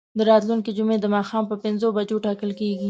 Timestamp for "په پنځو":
1.47-1.87